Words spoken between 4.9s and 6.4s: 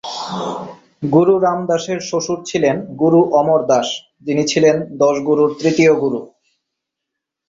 দশ গুরুর তৃতীয় গুরু।